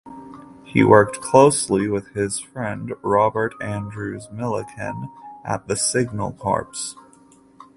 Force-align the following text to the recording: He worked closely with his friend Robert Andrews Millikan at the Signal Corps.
He 0.63 0.83
worked 0.83 1.21
closely 1.21 1.87
with 1.87 2.07
his 2.15 2.39
friend 2.39 2.91
Robert 3.03 3.53
Andrews 3.61 4.29
Millikan 4.33 5.07
at 5.45 5.67
the 5.67 5.75
Signal 5.75 6.31
Corps. 6.33 6.71